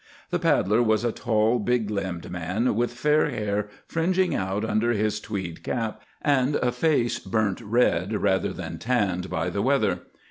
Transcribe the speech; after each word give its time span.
The 0.31 0.39
paddler 0.39 0.81
was 0.81 1.03
a 1.05 1.11
tall, 1.11 1.59
big 1.59 1.91
limbed 1.91 2.31
man, 2.31 2.73
with 2.73 2.91
fair 2.91 3.29
hair 3.29 3.69
fringing 3.85 4.33
out 4.33 4.65
under 4.65 4.93
his 4.93 5.19
tweed 5.19 5.61
cap, 5.61 6.01
and 6.23 6.55
a 6.55 6.71
face 6.71 7.19
burnt 7.19 7.61
red 7.61 8.13
rather 8.19 8.51
than 8.51 8.79
tanned 8.79 9.29
by 9.29 9.51
the 9.51 9.61
weather. 9.61 9.99